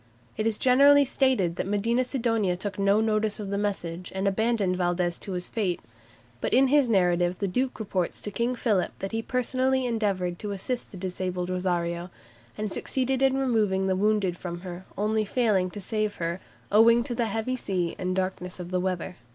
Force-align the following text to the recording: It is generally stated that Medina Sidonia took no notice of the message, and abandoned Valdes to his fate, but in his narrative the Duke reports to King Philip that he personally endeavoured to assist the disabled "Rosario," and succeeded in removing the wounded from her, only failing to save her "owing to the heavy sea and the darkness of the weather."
It 0.35 0.47
is 0.47 0.57
generally 0.57 1.05
stated 1.05 1.57
that 1.57 1.67
Medina 1.67 2.03
Sidonia 2.03 2.57
took 2.57 2.79
no 2.79 3.01
notice 3.01 3.39
of 3.39 3.51
the 3.51 3.57
message, 3.59 4.11
and 4.15 4.27
abandoned 4.27 4.75
Valdes 4.75 5.19
to 5.19 5.33
his 5.33 5.47
fate, 5.47 5.79
but 6.41 6.55
in 6.55 6.69
his 6.69 6.89
narrative 6.89 7.37
the 7.37 7.47
Duke 7.47 7.79
reports 7.79 8.19
to 8.21 8.31
King 8.31 8.55
Philip 8.55 8.93
that 8.97 9.11
he 9.11 9.21
personally 9.21 9.85
endeavoured 9.85 10.39
to 10.39 10.53
assist 10.53 10.89
the 10.89 10.97
disabled 10.97 11.51
"Rosario," 11.51 12.09
and 12.57 12.73
succeeded 12.73 13.21
in 13.21 13.37
removing 13.37 13.85
the 13.85 13.95
wounded 13.95 14.37
from 14.37 14.61
her, 14.61 14.85
only 14.97 15.23
failing 15.23 15.69
to 15.69 15.79
save 15.79 16.15
her 16.15 16.39
"owing 16.71 17.03
to 17.03 17.13
the 17.13 17.27
heavy 17.27 17.55
sea 17.55 17.95
and 17.99 18.09
the 18.09 18.21
darkness 18.21 18.59
of 18.59 18.71
the 18.71 18.79
weather." 18.81 19.17